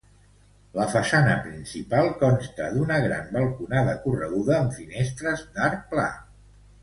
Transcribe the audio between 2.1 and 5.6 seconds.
consta d'una gran balconada correguda amb finestres